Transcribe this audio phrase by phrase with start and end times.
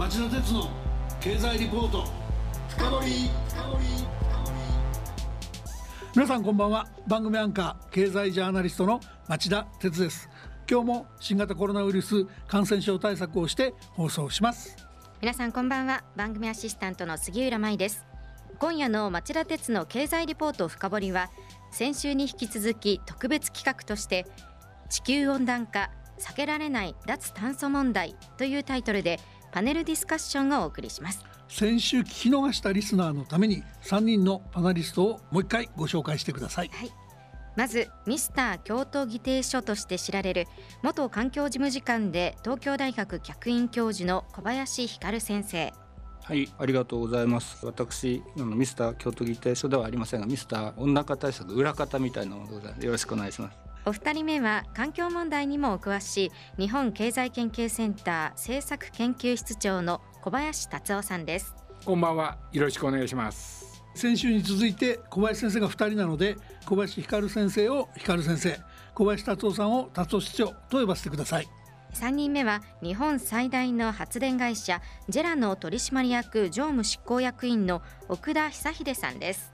[0.00, 0.66] 町田鉄の
[1.20, 2.06] 経済リポート。
[2.70, 3.30] 深掘
[6.16, 6.88] 皆さんこんばんは。
[7.06, 8.98] 番組アンカー経済ジャーナリストの
[9.28, 10.30] 町田鉄です。
[10.70, 14.74] 今日も新型コロナウイルス感染症対策をして放送します。
[15.20, 16.02] 皆さんこんばんは。
[16.16, 18.06] 番組アシスタントの杉浦舞です。
[18.58, 21.28] 今夜の町田鉄の経済リポート深掘りは
[21.72, 24.24] 先週に引き続き特別企画として
[24.88, 29.20] 地球温暖化避けられない脱炭素問題というタイトルで
[29.52, 31.24] パネルディスカッションをお送りします。
[31.50, 36.92] 先週聞き逃したリスナーのために3人のパナリストをもう一回ご紹介してください、はい、
[37.56, 40.46] まずミスター京都議定書として知られる
[40.82, 45.72] 元環境事務次官で東京大学客員教授の小林光先生。
[46.22, 47.66] はいありがとうございます。
[47.66, 52.86] 私あのミスター京都議定書ではありませんがミスター温暖化対策裏方みたいなものでございます。
[52.86, 61.54] よろしくお願いしますお二人目は環境問題にもお詳しい日本経済研究センター政策研究室長の小林達夫さんです。
[61.84, 62.36] こんばんは。
[62.52, 63.82] よろしくお願いします。
[63.94, 68.60] 先週に続いて小林先生が二人なので小林光先生を光先生
[68.94, 71.48] 小林達夫さんを達夫市長と呼ばせてください。
[71.94, 79.52] 3人目は日本最大の発電会社ジェラの取締役常務執行役員の奥田久秀さんです。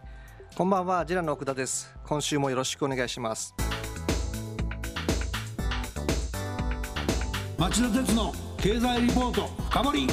[0.56, 1.06] こんばんは。
[1.06, 1.95] ジェラの奥田です。
[2.06, 3.55] 今週もよろしくお願いします
[7.59, 10.07] 町田鉄の経済リポート深掘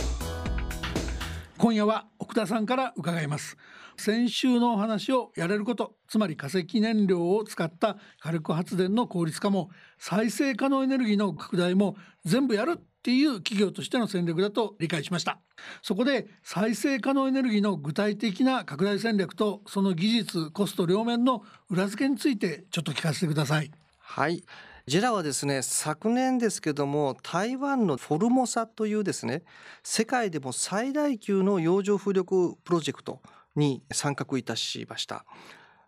[1.58, 3.58] 今夜は奥田さんから伺います。
[3.98, 15.42] 先週のお話をやれることつまり化石燃料を使った火力発電の効率化も再生可能エネルギーの拡大も全部やるっていう企業としての戦略だと理解しました。
[15.82, 23.70] そこで再生可能エネルギーの具体的な拡大戦略とその技術コスト両面の裏付けについてちょっと聞かせてください。
[24.00, 24.44] はい。
[24.86, 29.44] ジェラはですね昨年ですけども台湾のフォルモサというですね
[29.82, 33.22] 世界でも最大級の洋上風力プロジェクト
[33.56, 35.26] に参画いたしました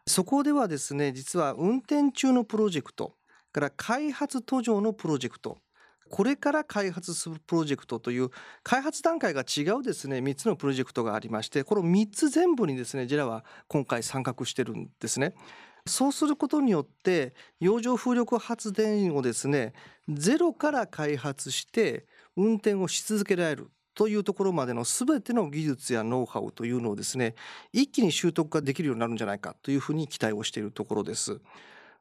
[0.08, 3.16] そこではですね実は運転中のプロジェクト
[3.52, 5.58] から開発途上のプロジェクト
[6.10, 8.30] これから開発するプロジェクトという
[8.64, 15.34] 開発段階が違うですね3つのプロジェクトがありましてこの3つ全部にですねジェラは今回参画してるんですね。
[15.88, 19.74] そうすることによって洋上風力発電をですね
[20.10, 27.36] ゼロから開発して運転をし続けられるというところまでの全ての技術やノウハウというのをですね
[27.72, 31.40] 一気に習得ができるようになるんじゃないかというふうに期待をしているところです。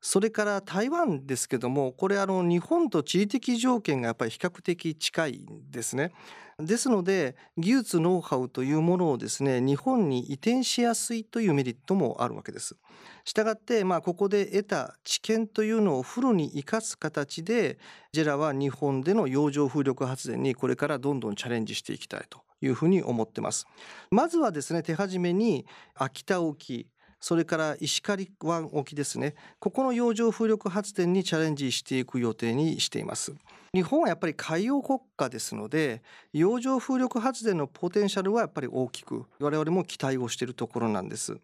[0.07, 6.13] それから台湾ですけどもこれあの日本と地理的条件がやっぱり比較的近いんですね。
[6.59, 12.77] ですので技術ノウハウというものをですね日本に移転しやすいというメリットもあるわけです。
[13.25, 17.79] したがってまあここで得た知見というのをフルに生かす形で
[18.13, 23.67] ジェラは日本での洋上風力発電にこれからどんどんチャレンジしていきたいというふうに思ってます。
[24.11, 25.65] まずはですね手始めに
[25.95, 26.89] 秋田沖
[27.25, 29.35] それから石狩湾沖ですね。
[29.59, 33.33] ここの洋上風力発電にチャレンジしていく予定にしています。
[33.73, 36.03] 日本はやっぱり海洋国家ですので
[36.35, 41.39] 洋上風力発電のポテンシャルはやっぱり大きく我々も期待をしているところなんです。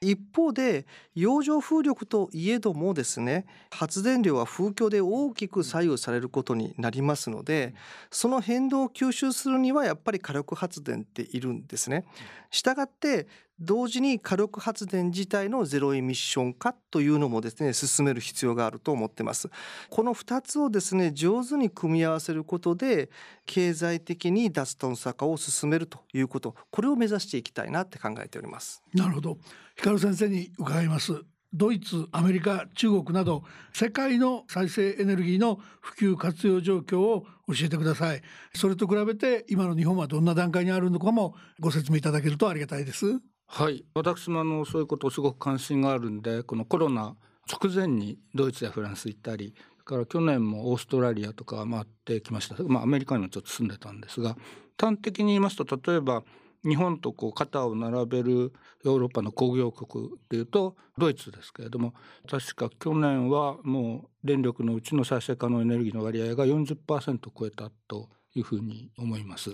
[0.00, 7.74] 一方で洋上風力といえどもですね発電量は風況で大きく左右されることになりますので
[8.10, 12.04] その変動を吸収するにはやっぱり火力発電っているんですね。
[12.50, 13.28] したがって
[13.60, 19.50] 同時に火力発電自体のゼロエミッション化というのもですね進める必要があると思ってます。
[19.90, 23.10] この2つをですね上手に組み合わせることで
[23.46, 28.82] 経済的に脱炭素化を進めるということこれを目指していきたいなって考えております。
[28.94, 29.38] なるほど。
[29.76, 31.22] 光先生に伺います。
[31.54, 33.42] ドイツアメリカ中国など
[33.74, 38.22] 世界の再生エネルギーの普及活用状況を教えてください。
[38.54, 43.20] それと比べて今の日本はどんな段階にあるのかもご説明いただけるとありがたいです。
[43.54, 43.84] はい。
[43.94, 49.54] 私もあのそういうことすごく関心があるんでこのコロナ直前にドイツやフランス行ったり
[49.84, 54.38] から去年もオーストラリアとか回ってきました、まあ、アメリカにもちょっと住んでたんですが
[54.80, 56.22] 端的に言いますと例えば
[56.66, 58.54] 日本とこう肩を並べる
[58.84, 61.92] ヨーロッパの工業国っていうとドイツですけれども
[62.30, 69.52] 確か去年はもう電力のうちの再生可能エネルギーの割合が40%を超えたというふうに思います。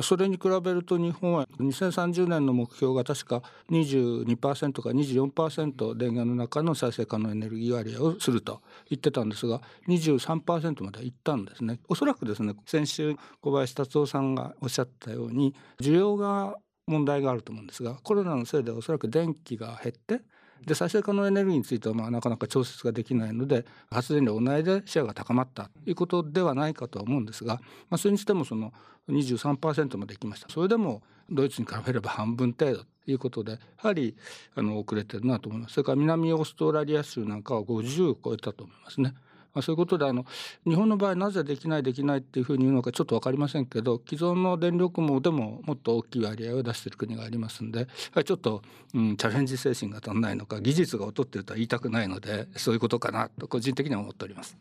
[0.00, 11.80] それに比べると日本は2030年の目標が確か22%か24%電源の中の再生可能エネルギー割合をすると言ってたんですが23%までいったんですね。
[11.88, 16.56] おそらくですね先週小林達夫さんがおっしゃったように需要が
[16.86, 20.20] 問題があると思うんですがコロナのせいでおそらく電気が減って
[20.64, 27.54] で再生可能エネルギーについてはまあなかなか調節ができないので発電量同じでシェアが高まったということではないかとは思うんですが、
[27.88, 28.72] まあ、それにしてもその
[29.08, 34.16] 23%までいきましたそれでもドイツに比べれば半分程度ということでやはり
[34.54, 39.14] あの遅れてるなと思いますそれから南オーストラリア州なんかは50を超えたと思いますね。
[39.56, 40.26] まあ、そういうことであの
[40.66, 47.88] 日本の場合なぜできないできないっていうふうに言うのかちょっと分かりませんけど既存の電力網でももっと大きい割合を出している国がありますんで
[48.22, 48.60] ちょっと、
[48.92, 54.58] うん、チャレンジ精神が足んないのか技術が劣ってるとは言いたくないのでそういうことかなと個人的には思っております。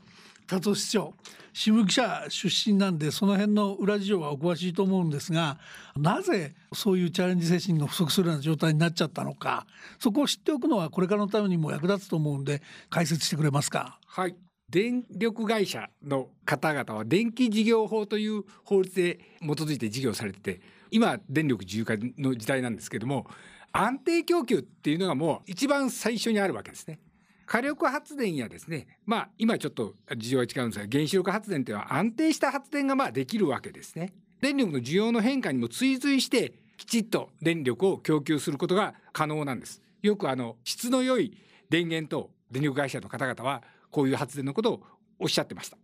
[0.48, 1.14] 達夫市長
[1.54, 5.58] 新聞記者出身なんでその辺の裏事情はお詳しいと思うんですが
[5.98, 9.66] なぜそういうチャレンジ精神が不足するような状態になっちゃったのか
[9.98, 14.00] そこを知っておくのはこれからのためにも役立つと思うんで解説してくれますか？
[14.06, 14.36] はい
[14.76, 20.60] 電力会社の方々は電気事業法という法律で基づいて事業されてて
[20.92, 23.26] 今電力自由化の時代なんですけども
[23.72, 27.00] 安定供給っていうのがもう一番最初にあるわけですね。
[27.46, 34.12] 火力発電やですねまあ今ちょっと事情が違うんですが原子力発電というのは安定した発電がまあできるわけですね。
[34.42, 39.82] 電力の需要の変化にも追随してきちっと電力を供給することが可能なんです。
[40.02, 41.38] よくあの質の良い
[41.70, 43.64] 電源と電力会社の方々は
[43.96, 44.84] こういう発電のことを
[45.20, 45.78] おっしゃってました。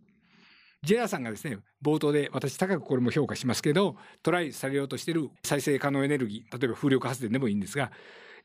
[0.82, 7.92] ジェラさんがですね冒頭で私高くこれも評価しますけどトライされようとしている再生可能エネルギー例えば風力発電でもいいんですが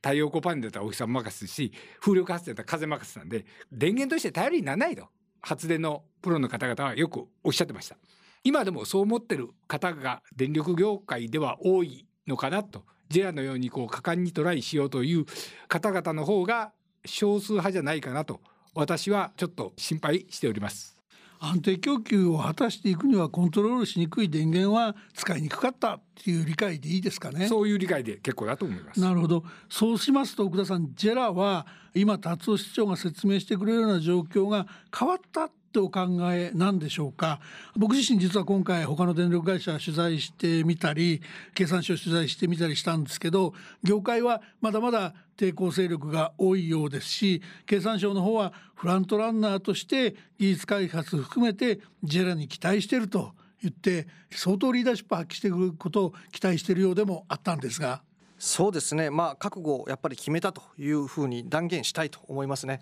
[0.04, 5.08] 太陽光パネルだったらお日様任せし風力発電だったら風任せなんで電源として頼りにならないと
[5.42, 7.98] 発電のプロの方々はよくおっしゃってました
[8.44, 15.26] 今でもそう思ってる方が電力業界では多いのかなとジェラのようにこう果敢にトライしようという
[15.68, 16.72] 方々の方が
[17.04, 18.42] 少数派じゃないかなと
[18.78, 20.96] 私はちょっと心配しております。
[21.40, 27.48] 安定供給を果たしていくにはコントロールしにくい電源は使いにくかったっていう理解でいいですかね？
[27.48, 29.00] そういう理解で結構だと思います。
[29.00, 29.44] なるほど。
[29.70, 31.66] そうしますと奥田さんジェラは
[31.96, 37.40] 今達夫市長が説明してくれるような状況が変わったってお考えなんでしょうか。
[37.76, 41.22] 僕自身実は今回他の電力会社取材してみたり
[41.54, 43.54] 経産省取材してみたりしたんですけど
[43.84, 58.02] 業界はまだまだ抵抗勢力が多いようですし経産省の方はフラントランナーとして技術開発含めてジェラに期待していると言って相当リーダーシップ発揮してくることを期待しているようでもあったんですが。
[58.40, 59.10] そうですね。
[59.10, 62.82] まあ覚悟をやっぱり決めたというふうに断言したいと思いますね。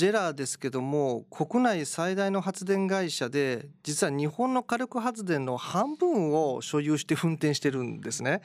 [0.00, 8.40] ジェラーですけども国内最大の発電会社で実は日本の火力発電の半分を所有して運転してるんですね。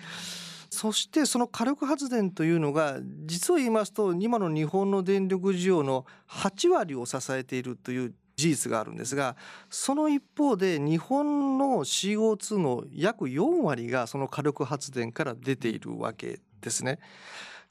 [0.69, 9.37] そしてその火力発電というのが実を言いますと今の日本の電力需要の8割を支えているという事実があるんですが
[9.69, 16.99] その一方で日本の CO2 の約4割がその火力発電から出ているわけですね。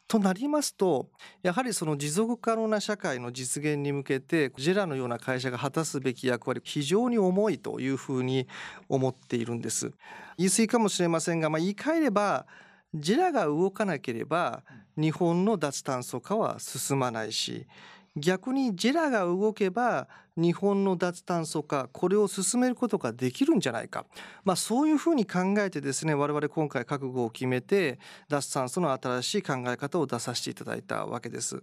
[0.06, 1.09] となりますと
[1.43, 8.47] やはりその持続可能な社会の実現に向けてジェラのような会社が果たすべき役割非常に重いというふうに
[8.89, 9.93] 思っているんです。
[10.37, 12.47] 言い過ぎかもしれませんが、まあ、言い換えれば
[12.95, 14.62] ジェラが動かなければ
[14.97, 17.67] 日本の脱炭素化は進まないし
[18.16, 24.06] 逆にジェラが動けば日本の脱炭素化これを進めることができるんじゃないか、
[24.44, 31.62] まあ、そういうふうに考えてですね我々今回覚悟を決めて脱炭素の新しい考え方を出させていただいたわけです。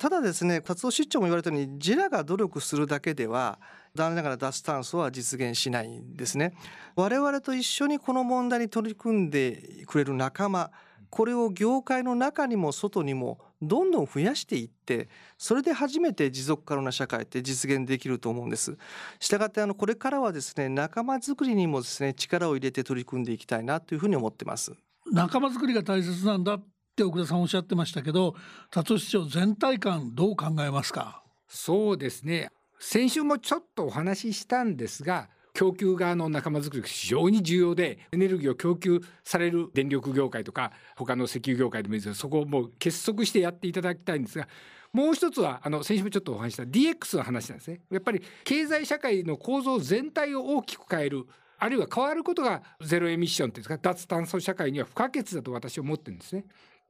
[0.00, 3.58] ただですね達夫市長も言われたようにジェラが努力するだけでは
[3.94, 6.54] 残念ながら脱炭素は実現しないんですね
[6.96, 10.70] 我々と一緒にこの問題に取り組んでくれる仲間
[11.10, 18.78] これを業界の中にも外にもどんどん増やしていってそれで初めて持続可能な社会って実現できると思うんです。
[19.18, 24.72] したがってあのこれからはですね仲間づくりにもですね力を入れて取り組んでいきたいなというふうに思ってます。
[25.12, 26.64] 仲間づくりが大切なんだっ
[26.96, 28.34] て奥田さんおっしゃってましたけど
[28.70, 31.22] 達夫市長全体感どう考えますか？
[31.48, 44.48] そうですね先週もちょっとお話ししたんですが供給側の仲間づくりが非常に重要でエネルギーを供給される電力業界とか他の石油業界でもいいですそこをもう結束してやっていただきたいんですが
[44.92, 47.80] もう一つはあの先週もちょっとお話した DX の話なんですね。
[47.90, 51.26] やっぱり経済社会の構造全体を大きく変える
[51.58, 56.44] あるいは変わることがゼロエミッションというか脱炭素社会には不可欠だと私は思ってるんですね。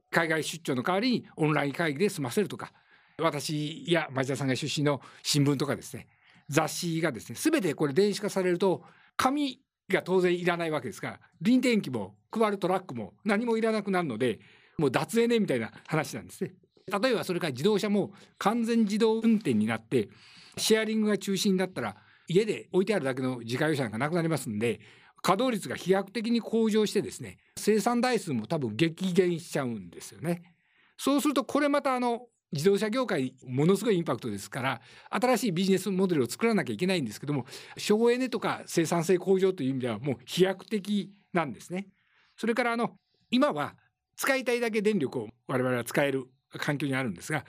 [0.09, 2.73] 海外出張の代わりにオンライン会議で済ませるとか
[3.17, 6.07] 私や町田さんが出身の新聞とかですね
[6.51, 8.83] 雑誌がですね全てこれ電子化されると
[9.15, 14.39] 紙が当然いらないわけですから臨転機も配るトラックも何もいらなくなるので
[14.77, 16.53] もう脱エネみたいな話なんですね。
[17.01, 20.09] 例えばそれから自動車も完全自動運転になって
[20.57, 21.95] シェアリングが中心だったら
[22.27, 24.81] 家で置いてあるだけの自家用車なんかなくなりますんで
[25.21, 30.41] 稼働率が飛躍的に向上してですね生産台数も多分激減しちゃうんですよね。
[30.97, 37.45] そうするとこれまたあの自動車業界ものすごいインパクトですから新しいビジネスモデルを作らなきゃいけないんですけども
[37.77, 41.87] 省エネとか生産性向上という意味ではもう飛躍的なんですね。
[42.35, 42.91] それからあの
[43.29, 43.75] 今は
[44.17, 46.25] 使いたいだけ電力を我々は使える
[46.59, 47.45] 環境にあるんですが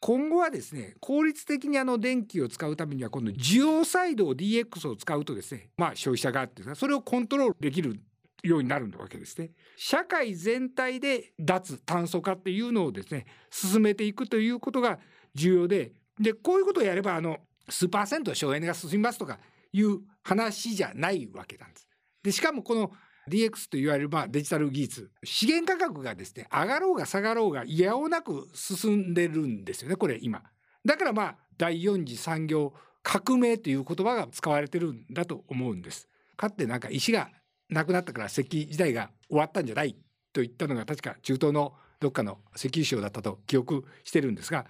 [0.00, 8.00] 今後はですね効率的にあの電気を使うためには今度需要サイドを DX を使うとですねまあ消費者側っていうかそれをコントロールできる
[8.42, 9.50] ようになるわけですね。
[9.76, 14.98] 社会全体で脱炭素化っていうのをですね進めていくということが
[15.34, 17.38] 重要ででこういうことをやればあの
[17.68, 19.38] 数パーセント省エネが進みますとか
[19.72, 21.88] いう話じゃないわけなんです。
[22.22, 22.90] でしかもこの
[23.28, 30.42] DX といわれるまあデジタル技術資源価格がですね上がろうが下がろうがいやおなく進んでるんですよねこれ今。
[30.84, 36.08] だからまあ第4次産業革命という言葉が使われてるんだと思うんです。
[36.36, 37.30] かってなんか石が
[37.68, 39.94] なくなったから石器時代が終わったんじゃない
[40.32, 44.66] と言ったのが確か中東のどっかの石油省だったと記憶してるんですが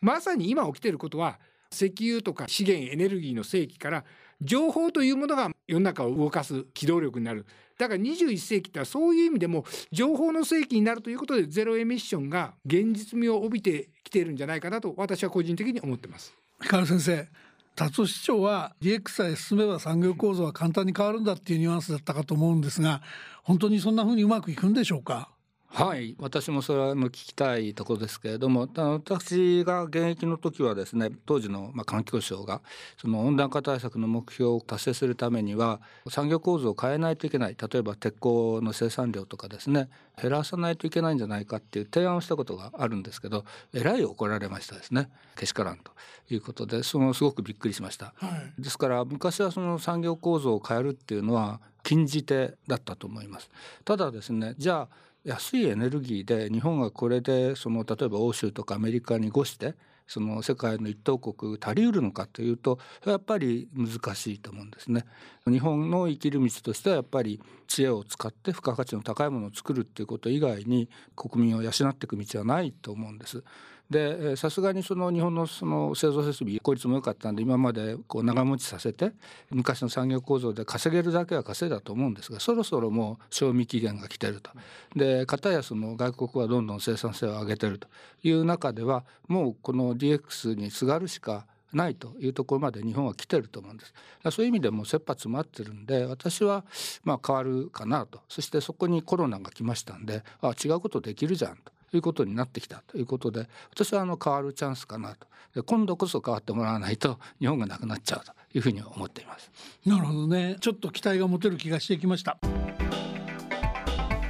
[0.00, 1.38] まさに今起きていることは
[1.72, 4.04] 石油とか資源エネルギーの世紀から
[4.40, 7.46] 情報というものが世の中を動かす機動力になる
[7.78, 16.34] だから21世紀ってそういう意味でも情報の世紀になるということでゼロエミッションが現実味を帯びてきているんじゃないかなと私は個人的に思ってます。
[16.60, 17.28] 光先生
[17.76, 23.00] 達夫市長は DX さえ進めば産業構造は簡単に変わるんだっていうニュアンスだったかと思うんですが
[23.42, 25.30] 本当にそんなふうにうまくいくんでしょうか？
[25.72, 26.16] はい。
[26.18, 32.60] 私もそれは聞きたいところですけれども私が現役の時はですね当時のまあ環境省が
[33.00, 37.56] その温暖化対策の目標を達成するためには産業構造を変えないといけない。
[37.56, 39.88] 例えば鉄鋼の生産量とかですね
[40.20, 45.08] 減らさないといけないんじゃないかっていう提案をしたことがあるんですけどえらい怒られましたですね。
[45.36, 45.92] けしからんと。
[46.34, 48.12] いうことでそのすごくびっくりしました。
[48.16, 53.50] はい、ですから昔はその産業構造を変えるっていうのは禁じ手だったと思います。
[53.84, 59.74] ただですねじゃあ安いエネルギーで日本がこれでその例えば欧州とかアメリカに越して
[60.06, 65.04] その世界の一等国足りうるのかというとやっぱり難しいと思うんですね。
[65.46, 73.44] 日本の生きる道としてはやっぱり知恵を使って付加価値の高いものを作るっていうこと以外に国民を養っていく道はないと思うんです。
[73.90, 79.12] でさすがにその日本のその製造設備効率も良かったんで今までこう長持ちさせて
[79.50, 84.50] 昔の産業構造で稼げるだけは稼いだと思うんですがそろそろもう賞味期限が来てると。
[84.94, 87.88] で片やその外国はどんどん生産性を上げてると
[88.22, 93.94] いう中ではもうこの DX にすがるしかないというところまで日本は来てると思うんです。
[94.30, 96.64] そういう意味でも切羽詰まってるんで私は
[97.02, 105.26] まあ変わるかなとそしてそこにコロナが来ましたんであ違うことできるじゃんということになってきたということで私はあの変わるチャンスかなと。
[105.54, 109.50] で今度こそ変わってもらわないと日本がなくなっちゃうというふうに思っています。
[109.84, 110.56] なるほどね。
[110.60, 112.38] ちょっと期待が持てる気がしてきました。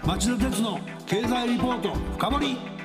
[0.05, 2.80] 町田鉄の経済リポート深掘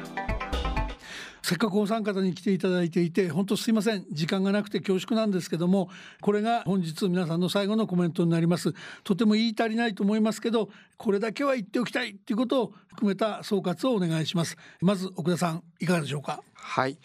[1.46, 4.04] せっかくお三方に来ていただいていて本当すいません。
[4.10, 8.74] 時間がなくて恐縮なんですけどもこれが本日皆さんの最後のコメントになります。
[9.04, 12.14] とても言い足りないと思いますけどこれだけは言っておきたい。
[12.14, 14.58] っていうことを含めた総括をお願いします。
[14.82, 16.42] まず奥田さんいかがでしょうか？
[16.56, 16.98] はい。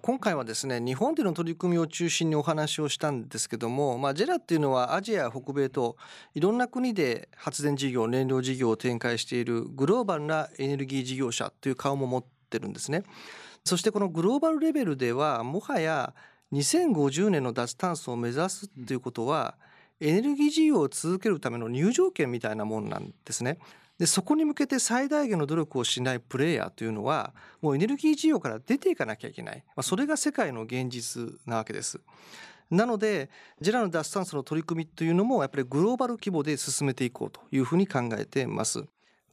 [0.00, 5.98] 今回はですね日本での取り組みを中心にお話をしたんですけども、まあ、ジェラっていうのはアジア北米と
[6.34, 13.02] いろんな国で発電事業燃料事業を展開しているグローバルなエネルギー事業者という顔も持ってるんですね。
[13.64, 16.14] そしてこのグローバルレベルではもはや
[16.52, 19.56] 2050年の脱炭素を目指すっていうことは、
[20.00, 23.58] エネルギー事業を続けるための入場券みたいなもんなんですね。
[23.98, 32.00] でそこに向けて最大限の努力をしないプレイヤーというのはもうエネルギー事業から出ていかなきゃいけない、まあ、それが世界の現実なわけです。
[32.68, 38.84] なのでジェラの脱炭素の取り組みというのもやっぱりグローバル規模で進めていこうというふうに考えています。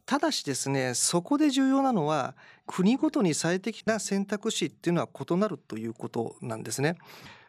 [0.10, 2.34] ただしですねそこで重要なのは
[2.66, 6.96] 国ごとに最適な選択肢っていうのは異なるということなんですね。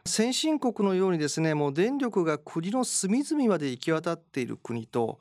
[0.05, 5.19] 先進国のようにですねもう電力が国の隅々まで行き渡っている国と、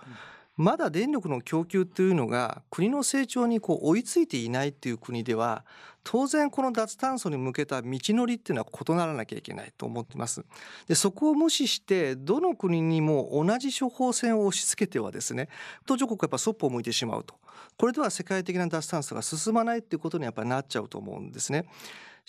[0.59, 5.63] まだ電力の供給というのが国の成長にこう追いついていないっていう国では
[6.03, 10.43] 当然この脱炭素に向けた道のりっていうのは異ならなきゃいけないと思ってます。
[10.85, 15.47] でそこを無視してどの国にも同じ処方箋を押し付けてはですね
[15.85, 17.35] 途上国はやっぱそっぽを向いてしまうと
[17.77, 21.63] これでは世界的な脱炭素が進まないっていうことにやっぱりなっちゃうと思うんですね。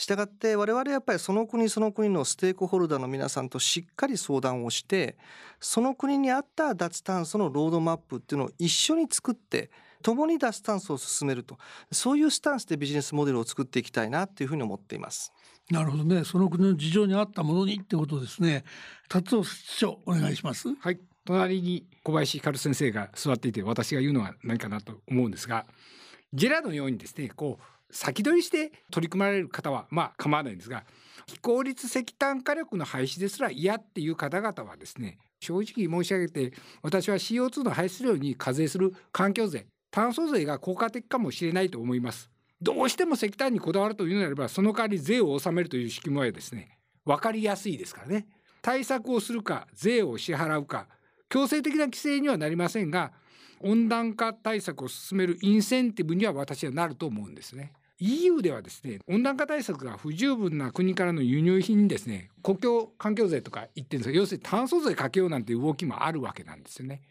[0.00, 5.18] したがって我々やっぱりその国その国のステークホルダーの皆さんとしっかり相談をして
[5.60, 9.70] その国に合った脱炭素のロードマップっていうのを一緒に作って
[10.02, 11.58] 共に脱炭素を進めると。
[11.92, 15.34] そういうスタンスでビジネスモデルを作っていきたいなというふうに思っています。
[15.70, 16.24] なるほどね。
[16.24, 18.64] その国の事情に合ったものにってことですね。
[19.10, 20.74] 達夫市長お願いします。
[20.80, 21.00] はい。
[21.26, 25.66] 隣に小林光先生が座っていて私が言うのは何かなと思うんですが
[26.32, 30.84] ジェラのようにですねこう先取りして取り組まれる方はまあ構わないんですが
[31.26, 42.30] 非効率石炭火力の廃止ですら嫌っていう方々はですね正直申し上げて私は CO2 の排出量に課税する環境税炭素税が効果的かもしれないと思います
[42.62, 48.26] どうしても石炭にこだわるというのであればその代わり税を納めるという仕組みはですね分かりやすいですからね
[48.62, 50.86] 対策をするか税を支払うか
[51.28, 53.12] 強制的な規制にはなりませんが
[53.62, 57.72] 温暖化対策を進めるインセンティブには私はなると思うんですね。
[58.00, 67.02] EU ではですね温暖化対策が不十分な国からの輸入品にですね国境環境税とか言ってるんですが要するに炭素税かけようなんて動きもあるわけなんですよね。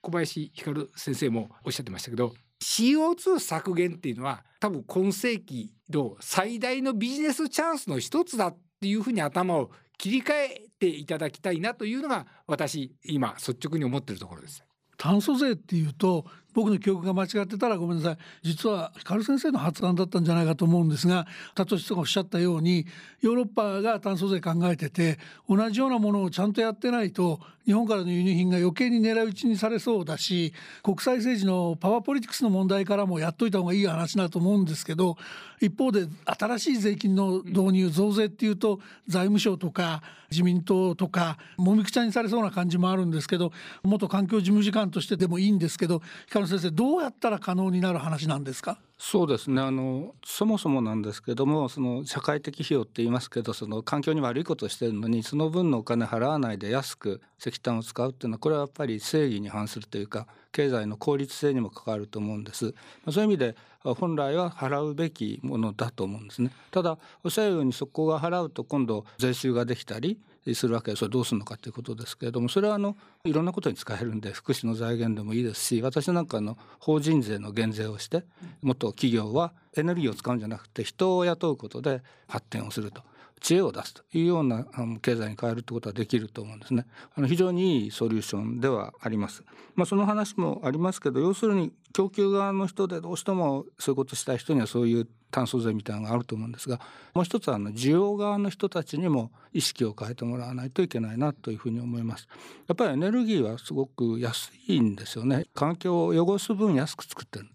[0.00, 14.64] 小林光先生もおっしゃってましたけど CO2 削減っていうのは多分今世紀の最大のビジネスチャンスの一つだっていうふうに頭を切り替えていただきたいなというのが私今率直に思ってるところです。
[14.96, 18.18] 炭素税っていうと僕の記憶が間違ってたらごめんなさい。
[18.42, 22.86] 実は光先生の発案だったんじゃないかと思うんですが達人がおっしゃったように
[23.20, 25.18] ヨーロッパが炭素税考えてて
[25.48, 30.52] 同じようなものをちゃんとやってないと日本からの輸入品が余計に狙い撃ちにされそうだし
[30.82, 35.16] 国際政治のパワーポリティクスの問題からもやっといた方がいい話だと思うんですけど
[35.60, 43.52] 一方で新しい税金の導入増税っていうと財務省とか自民党とかもみくちゃにされそうな感じもあるんですけど
[43.84, 48.78] 元環境事務次官としてでもいいんですけど光先生どうやったら可能になる話なんですか？
[49.04, 62.74] そうですねあのそもそもなんですけどもその社会的費用って言いますけどその環境に悪いことをしてるのにその分のお金払わないで安く石炭を使うっていうのはこれはやっぱり正義に反するというか経済の効率性にも関わると思うんです。
[63.10, 66.52] そういう意味で本来は払うべきものだと思うんですね。
[66.70, 70.20] ただおっしゃるようにそこが払うと今度税収ができたり
[70.54, 78.24] するわけでそれどうするのかということですけれどもそれはあのいろんなことに使えるんで福祉の財源でもいいですし私なんかの法人税の減税をして
[78.62, 83.02] もっと企業はエネルギーを使うんじゃなくて人を雇うことで発展をすると。
[83.42, 84.64] 知恵を出すというような
[85.02, 86.86] 経済に変えるってことはできると思うんですね。
[87.16, 89.42] あの非常にいいソリューションではあります。
[89.74, 96.78] まあ、その話もありますけど要するに供給側の人でどうしてもそういうことしたい人にはそういう炭素税みたいなのがあると思うんですが
[97.14, 102.28] もう一つはあの需要側の人たちにも意識を変えてもらわないといけないなというふうに思います
[102.68, 107.50] やっぱりエネルギーはすごく安いんですよね環境を汚す分安く作ってるだ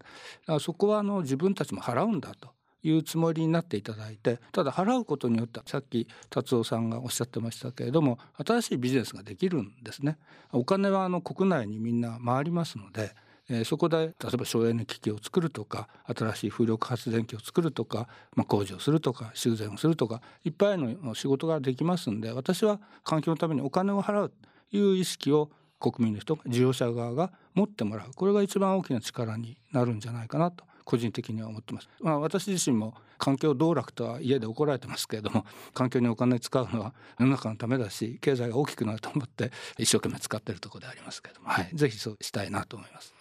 [0.47, 2.49] からそこはあの自分たちも払うんだと
[2.83, 10.17] いうつもりになっていただいてただ払うことによってさっき達夫さんがおっしゃってましたけれども新しいビジネスができるんですね。
[10.51, 13.11] お金はあの国内にみんな回りますので
[13.49, 24.29] え、そこで例えば省エネ機器を作るとか新しい風力発電機を作るとか、まあ、工事をするとか修繕をするとかいっぱいの仕事ができますんで私は環境のためにお金を払う
[24.71, 28.11] という意識を国民の人事業者側が持ってもらう。
[28.13, 31.89] これが一番大きな力になるんじゃないかなと個人的には思ってます。
[31.99, 43.13] まあ、私自身も環境道楽とは家で怒られてますけれども環境にお金使うのは世の中のためだし経済が大きくなると思って一生懸命使ってるところでありますけれども、はい、ぜひそうしたいなと思います。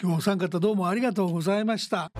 [0.00, 2.10] 今日お三方どうもありがとうございました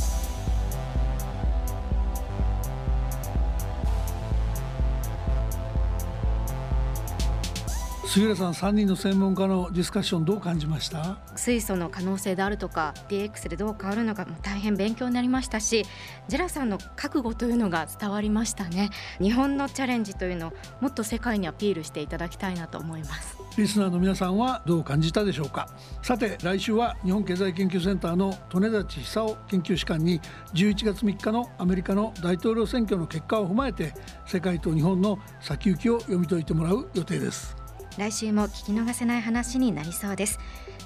[8.12, 11.16] 杉浦さん3人の専門家のディスカッションどう感じました？
[11.35, 15.87] 水素の可能性であるとか DX でどう変わるのかも大変勉強になりましたし
[16.29, 18.90] ジェラさんの覚悟というのが伝わりましたね。
[19.18, 23.38] 日本のチャレンジというのをもっと世界にアピールしていただきたいなと思います。
[23.57, 25.70] リスナーの皆さんはどう感じたでしょうか？
[26.03, 30.20] さて来週は日本経済研究センターの利根立久夫研究士官に
[30.53, 33.94] 11月3日のアメリカの大統領選挙の結果を踏まえて
[34.27, 37.57] 世界と日本の先行きを読み解いてもらう予定です
[37.98, 40.38] 来週も聞き逃せない話になりそうです。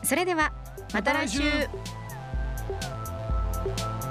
[0.03, 0.53] それでは
[0.93, 1.69] また来週,、また来
[4.03, 4.06] 週